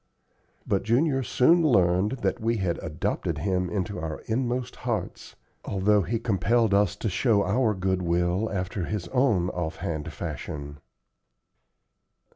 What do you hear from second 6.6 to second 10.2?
us to show our good will after his own off hand